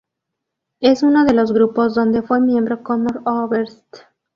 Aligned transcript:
Es 0.79 1.03
uno 1.03 1.25
de 1.25 1.33
los 1.35 1.53
grupos 1.53 1.93
donde 1.93 2.23
fue 2.23 2.39
miembro 2.41 2.81
Conor 2.81 3.21
Oberst. 3.23 3.97